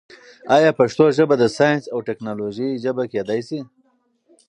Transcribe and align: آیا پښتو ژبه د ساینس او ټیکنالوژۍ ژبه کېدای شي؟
آیا 0.55 0.71
پښتو 0.79 1.05
ژبه 1.17 1.35
د 1.39 1.43
ساینس 1.57 1.83
او 1.93 1.99
ټیکنالوژۍ 2.07 2.69
ژبه 2.83 3.03
کېدای 3.13 3.41
شي؟ 3.47 3.59